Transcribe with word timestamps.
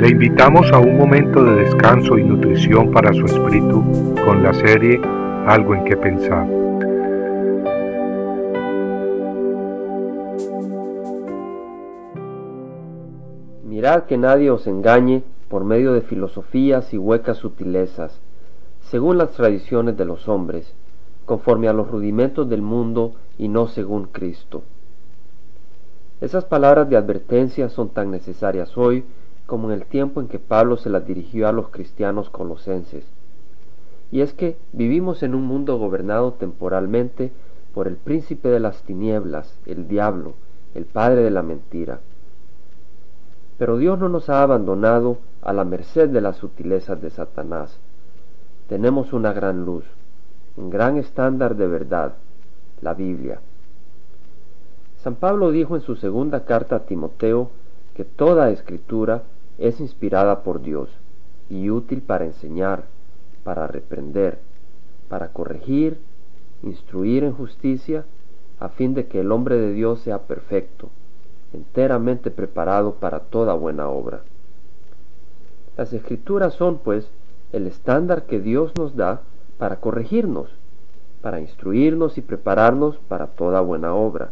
Le 0.00 0.08
invitamos 0.08 0.72
a 0.72 0.78
un 0.78 0.96
momento 0.96 1.44
de 1.44 1.56
descanso 1.56 2.16
y 2.16 2.24
nutrición 2.24 2.90
para 2.90 3.12
su 3.12 3.26
espíritu 3.26 3.84
con 4.24 4.42
la 4.42 4.54
serie 4.54 4.98
Algo 5.46 5.74
en 5.74 5.84
que 5.84 5.94
pensar. 5.94 6.46
Mirad 13.62 14.04
que 14.04 14.16
nadie 14.16 14.50
os 14.50 14.66
engañe 14.66 15.22
por 15.50 15.64
medio 15.64 15.92
de 15.92 16.00
filosofías 16.00 16.94
y 16.94 16.96
huecas 16.96 17.36
sutilezas, 17.36 18.22
según 18.80 19.18
las 19.18 19.32
tradiciones 19.32 19.98
de 19.98 20.06
los 20.06 20.30
hombres, 20.30 20.72
conforme 21.26 21.68
a 21.68 21.74
los 21.74 21.90
rudimentos 21.90 22.48
del 22.48 22.62
mundo 22.62 23.16
y 23.36 23.48
no 23.48 23.66
según 23.66 24.04
Cristo. 24.04 24.62
Esas 26.22 26.46
palabras 26.46 26.88
de 26.88 26.96
advertencia 26.96 27.68
son 27.68 27.90
tan 27.90 28.10
necesarias 28.10 28.78
hoy 28.78 29.04
como 29.50 29.72
en 29.72 29.80
el 29.80 29.84
tiempo 29.84 30.20
en 30.20 30.28
que 30.28 30.38
Pablo 30.38 30.76
se 30.76 30.90
las 30.90 31.04
dirigió 31.04 31.48
a 31.48 31.52
los 31.52 31.70
cristianos 31.70 32.30
colosenses. 32.30 33.04
Y 34.12 34.20
es 34.20 34.32
que 34.32 34.56
vivimos 34.70 35.24
en 35.24 35.34
un 35.34 35.42
mundo 35.42 35.76
gobernado 35.76 36.34
temporalmente 36.34 37.32
por 37.74 37.88
el 37.88 37.96
príncipe 37.96 38.48
de 38.48 38.60
las 38.60 38.84
tinieblas, 38.84 39.58
el 39.66 39.88
diablo, 39.88 40.34
el 40.76 40.84
padre 40.84 41.22
de 41.22 41.32
la 41.32 41.42
mentira. 41.42 41.98
Pero 43.58 43.76
Dios 43.76 43.98
no 43.98 44.08
nos 44.08 44.30
ha 44.30 44.44
abandonado 44.44 45.18
a 45.42 45.52
la 45.52 45.64
merced 45.64 46.08
de 46.10 46.20
las 46.20 46.36
sutilezas 46.36 47.02
de 47.02 47.10
Satanás. 47.10 47.80
Tenemos 48.68 49.12
una 49.12 49.32
gran 49.32 49.64
luz, 49.64 49.84
un 50.56 50.70
gran 50.70 50.96
estándar 50.96 51.56
de 51.56 51.66
verdad, 51.66 52.14
la 52.82 52.94
Biblia. 52.94 53.40
San 54.98 55.16
Pablo 55.16 55.50
dijo 55.50 55.74
en 55.74 55.82
su 55.82 55.96
segunda 55.96 56.44
carta 56.44 56.76
a 56.76 56.86
Timoteo 56.86 57.50
que 57.94 58.04
toda 58.04 58.50
escritura 58.50 59.24
es 59.60 59.78
inspirada 59.78 60.42
por 60.42 60.62
Dios 60.62 60.90
y 61.48 61.70
útil 61.70 62.00
para 62.00 62.24
enseñar, 62.24 62.84
para 63.44 63.66
reprender, 63.66 64.38
para 65.08 65.28
corregir, 65.32 65.98
instruir 66.62 67.24
en 67.24 67.32
justicia, 67.32 68.04
a 68.58 68.68
fin 68.68 68.94
de 68.94 69.06
que 69.06 69.20
el 69.20 69.32
hombre 69.32 69.56
de 69.56 69.72
Dios 69.72 70.00
sea 70.00 70.20
perfecto, 70.20 70.88
enteramente 71.52 72.30
preparado 72.30 72.94
para 72.94 73.20
toda 73.20 73.54
buena 73.54 73.88
obra. 73.88 74.22
Las 75.76 75.92
escrituras 75.92 76.54
son, 76.54 76.78
pues, 76.78 77.10
el 77.52 77.66
estándar 77.66 78.24
que 78.24 78.40
Dios 78.40 78.72
nos 78.76 78.96
da 78.96 79.22
para 79.58 79.76
corregirnos, 79.76 80.50
para 81.20 81.40
instruirnos 81.40 82.16
y 82.16 82.22
prepararnos 82.22 82.96
para 83.08 83.26
toda 83.28 83.60
buena 83.60 83.94
obra. 83.94 84.30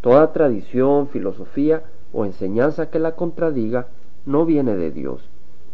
Toda 0.00 0.32
tradición, 0.32 1.08
filosofía 1.08 1.84
o 2.12 2.24
enseñanza 2.24 2.90
que 2.90 2.98
la 2.98 3.16
contradiga 3.16 3.86
no 4.26 4.44
viene 4.44 4.76
de 4.76 4.90
Dios 4.90 5.28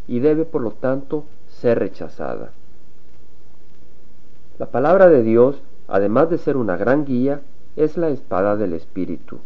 y 0.07 0.21
debe 0.21 0.45
por 0.45 0.63
lo 0.63 0.73
tanto 0.73 1.25
ser 1.49 1.79
rechazada. 1.79 2.53
La 4.59 4.67
palabra 4.67 5.09
de 5.09 5.23
Dios, 5.23 5.61
además 5.89 6.31
de 6.31 6.39
ser 6.39 6.57
una 6.57 6.77
gran 6.77 7.05
guía, 7.05 7.41
es 7.77 7.97
la 7.97 8.09
espada 8.09 8.57
del 8.57 8.73
Espíritu. 8.73 9.41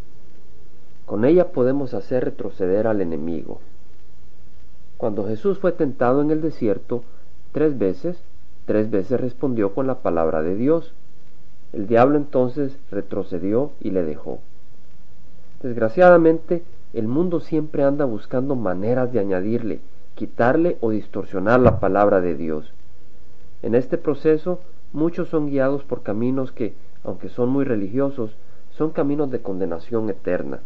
Con 1.04 1.24
ella 1.24 1.50
podemos 1.50 1.94
hacer 1.94 2.24
retroceder 2.24 2.86
al 2.86 3.00
enemigo. 3.00 3.60
Cuando 4.96 5.26
Jesús 5.26 5.58
fue 5.58 5.72
tentado 5.72 6.22
en 6.22 6.30
el 6.30 6.40
desierto, 6.40 7.02
tres 7.52 7.76
veces, 7.78 8.22
tres 8.66 8.90
veces 8.90 9.20
respondió 9.20 9.74
con 9.74 9.86
la 9.86 9.96
palabra 9.96 10.42
de 10.42 10.54
Dios. 10.54 10.92
El 11.72 11.88
diablo 11.88 12.16
entonces 12.16 12.76
retrocedió 12.90 13.72
y 13.80 13.90
le 13.90 14.04
dejó. 14.04 14.38
Desgraciadamente, 15.62 16.62
el 16.92 17.06
mundo 17.06 17.40
siempre 17.40 17.84
anda 17.84 18.04
buscando 18.04 18.56
maneras 18.56 19.12
de 19.12 19.20
añadirle, 19.20 19.80
quitarle 20.14 20.76
o 20.80 20.90
distorsionar 20.90 21.60
la 21.60 21.80
palabra 21.80 22.20
de 22.20 22.34
Dios. 22.34 22.72
En 23.62 23.74
este 23.74 23.96
proceso, 23.96 24.60
muchos 24.92 25.28
son 25.28 25.48
guiados 25.48 25.84
por 25.84 26.02
caminos 26.02 26.52
que, 26.52 26.74
aunque 27.04 27.28
son 27.28 27.50
muy 27.50 27.64
religiosos, 27.64 28.36
son 28.70 28.90
caminos 28.90 29.30
de 29.30 29.40
condenación 29.40 30.10
eterna. 30.10 30.60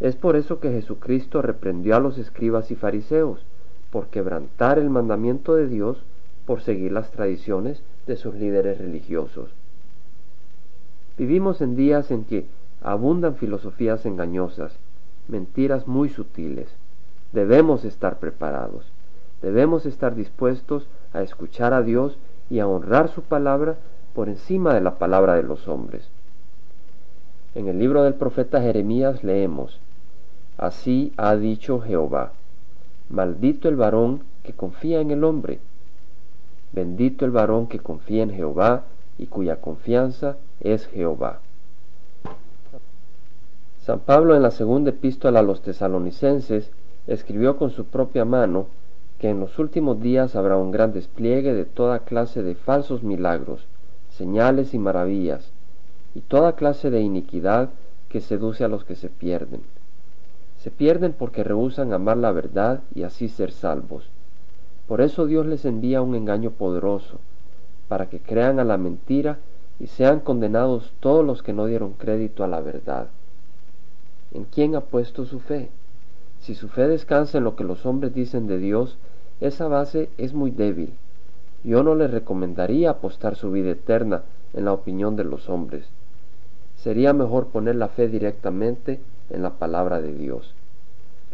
Es 0.00 0.16
por 0.16 0.36
eso 0.36 0.60
que 0.60 0.70
Jesucristo 0.70 1.42
reprendió 1.42 1.96
a 1.96 2.00
los 2.00 2.16
escribas 2.16 2.70
y 2.70 2.76
fariseos, 2.76 3.44
por 3.90 4.06
quebrantar 4.06 4.78
el 4.78 4.88
mandamiento 4.88 5.54
de 5.54 5.66
Dios, 5.66 6.02
por 6.46 6.62
seguir 6.62 6.92
las 6.92 7.10
tradiciones 7.10 7.82
de 8.06 8.16
sus 8.16 8.34
líderes 8.34 8.78
religiosos. 8.78 9.50
Vivimos 11.18 11.60
en 11.60 11.76
días 11.76 12.10
en 12.10 12.24
que 12.24 12.46
abundan 12.80 13.36
filosofías 13.36 14.06
engañosas, 14.06 14.78
mentiras 15.30 15.86
muy 15.86 16.08
sutiles. 16.08 16.68
Debemos 17.32 17.84
estar 17.84 18.18
preparados, 18.18 18.92
debemos 19.40 19.86
estar 19.86 20.14
dispuestos 20.14 20.88
a 21.12 21.22
escuchar 21.22 21.72
a 21.72 21.82
Dios 21.82 22.18
y 22.50 22.58
a 22.58 22.66
honrar 22.66 23.08
su 23.08 23.22
palabra 23.22 23.76
por 24.14 24.28
encima 24.28 24.74
de 24.74 24.80
la 24.80 24.98
palabra 24.98 25.34
de 25.34 25.44
los 25.44 25.68
hombres. 25.68 26.10
En 27.54 27.68
el 27.68 27.78
libro 27.78 28.02
del 28.02 28.14
profeta 28.14 28.60
Jeremías 28.60 29.22
leemos, 29.22 29.80
Así 30.58 31.12
ha 31.16 31.36
dicho 31.36 31.80
Jehová, 31.80 32.32
maldito 33.08 33.68
el 33.68 33.76
varón 33.76 34.22
que 34.42 34.52
confía 34.52 35.00
en 35.00 35.10
el 35.10 35.24
hombre, 35.24 35.60
bendito 36.72 37.24
el 37.24 37.30
varón 37.30 37.66
que 37.66 37.78
confía 37.78 38.24
en 38.24 38.30
Jehová 38.30 38.84
y 39.16 39.26
cuya 39.26 39.56
confianza 39.56 40.36
es 40.60 40.86
Jehová. 40.88 41.40
San 43.90 43.98
Pablo 43.98 44.36
en 44.36 44.42
la 44.42 44.52
segunda 44.52 44.90
epístola 44.90 45.40
a 45.40 45.42
los 45.42 45.62
tesalonicenses 45.62 46.70
escribió 47.08 47.56
con 47.56 47.70
su 47.70 47.86
propia 47.86 48.24
mano 48.24 48.66
que 49.18 49.30
en 49.30 49.40
los 49.40 49.58
últimos 49.58 50.00
días 50.00 50.36
habrá 50.36 50.56
un 50.58 50.70
gran 50.70 50.92
despliegue 50.92 51.52
de 51.52 51.64
toda 51.64 52.04
clase 52.04 52.44
de 52.44 52.54
falsos 52.54 53.02
milagros, 53.02 53.66
señales 54.08 54.74
y 54.74 54.78
maravillas, 54.78 55.50
y 56.14 56.20
toda 56.20 56.54
clase 56.54 56.90
de 56.90 57.00
iniquidad 57.00 57.70
que 58.08 58.20
seduce 58.20 58.62
a 58.62 58.68
los 58.68 58.84
que 58.84 58.94
se 58.94 59.08
pierden. 59.08 59.62
Se 60.58 60.70
pierden 60.70 61.12
porque 61.12 61.42
rehusan 61.42 61.92
amar 61.92 62.16
la 62.16 62.30
verdad 62.30 62.82
y 62.94 63.02
así 63.02 63.28
ser 63.28 63.50
salvos. 63.50 64.08
Por 64.86 65.00
eso 65.00 65.26
Dios 65.26 65.46
les 65.46 65.64
envía 65.64 66.00
un 66.00 66.14
engaño 66.14 66.52
poderoso, 66.52 67.18
para 67.88 68.08
que 68.08 68.20
crean 68.20 68.60
a 68.60 68.64
la 68.64 68.76
mentira 68.76 69.38
y 69.80 69.88
sean 69.88 70.20
condenados 70.20 70.92
todos 71.00 71.26
los 71.26 71.42
que 71.42 71.52
no 71.52 71.66
dieron 71.66 71.94
crédito 71.94 72.44
a 72.44 72.46
la 72.46 72.60
verdad. 72.60 73.08
¿En 74.32 74.44
quién 74.44 74.76
ha 74.76 74.80
puesto 74.80 75.24
su 75.24 75.40
fe? 75.40 75.70
Si 76.40 76.54
su 76.54 76.68
fe 76.68 76.88
descansa 76.88 77.38
en 77.38 77.44
lo 77.44 77.56
que 77.56 77.64
los 77.64 77.84
hombres 77.84 78.14
dicen 78.14 78.46
de 78.46 78.58
Dios, 78.58 78.96
esa 79.40 79.68
base 79.68 80.08
es 80.18 80.34
muy 80.34 80.50
débil. 80.50 80.92
Yo 81.64 81.82
no 81.82 81.94
le 81.94 82.08
recomendaría 82.08 82.90
apostar 82.90 83.36
su 83.36 83.50
vida 83.50 83.70
eterna 83.70 84.22
en 84.54 84.64
la 84.64 84.72
opinión 84.72 85.16
de 85.16 85.24
los 85.24 85.48
hombres. 85.48 85.86
Sería 86.76 87.12
mejor 87.12 87.48
poner 87.48 87.76
la 87.76 87.88
fe 87.88 88.08
directamente 88.08 89.00
en 89.28 89.42
la 89.42 89.50
palabra 89.50 90.00
de 90.00 90.14
Dios. 90.14 90.54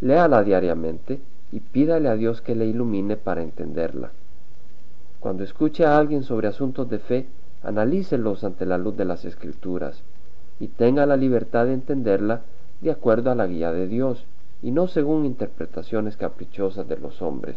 Léala 0.01 0.43
diariamente 0.43 1.21
y 1.53 1.61
pídale 1.61 2.09
a 2.09 2.17
Dios 2.17 2.41
que 2.43 2.57
le 2.57 2.67
ilumine 2.67 3.17
para 3.17 3.43
entenderla. 3.43 4.11
Cuando 5.21 5.45
escuche 5.45 5.85
a 5.85 5.97
alguien 5.97 6.25
sobre 6.25 6.49
asuntos 6.49 6.91
de 6.91 6.99
fe, 6.99 7.27
analícelos 7.63 8.45
ante 8.45 8.67
la 8.67 8.79
luz 8.79 8.97
de 8.97 9.05
las 9.05 9.25
Escrituras 9.25 10.03
y 10.59 10.69
tenga 10.69 11.07
la 11.07 11.17
libertad 11.17 11.67
de 11.67 11.75
entenderla 11.75 12.43
de 12.81 12.91
acuerdo 12.91 13.31
a 13.31 13.35
la 13.35 13.47
guía 13.47 13.73
de 13.73 13.87
Dios 13.87 14.25
y 14.63 14.71
no 14.71 14.87
según 14.87 15.25
interpretaciones 15.25 16.17
caprichosas 16.17 16.89
de 16.89 16.97
los 16.97 17.23
hombres. 17.23 17.57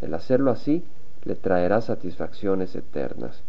El 0.00 0.14
hacerlo 0.14 0.50
así 0.50 0.84
le 1.24 1.34
traerá 1.34 1.80
satisfacciones 1.80 2.74
eternas. 2.74 3.42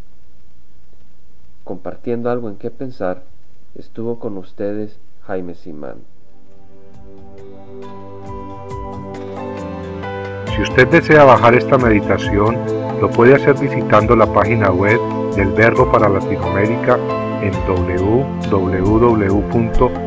Compartiendo 1.64 2.30
algo 2.30 2.50
en 2.50 2.58
qué 2.58 2.72
pensar, 2.72 3.24
estuvo 3.76 4.20
con 4.20 4.38
ustedes 4.38 4.98
Jaime 5.26 5.56
Simán. 5.56 5.98
Si 10.56 10.62
usted 10.62 10.88
desea 10.88 11.24
bajar 11.24 11.54
esta 11.54 11.78
meditación, 11.78 12.58
lo 13.00 13.12
puede 13.12 13.36
hacer 13.36 13.60
visitando 13.60 14.16
la 14.16 14.32
página 14.34 14.72
web 14.72 15.00
del 15.36 15.50
Verbo 15.50 15.92
para 15.92 16.10
Latinoamérica 16.10 16.98
en 17.42 17.52
www 17.68 20.07